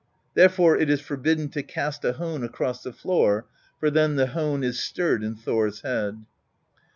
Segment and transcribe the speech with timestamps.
[0.33, 3.45] Therefore it is forbidden to cast a hone across the floor,
[3.79, 6.25] for then the hone is stirred in Thor's head.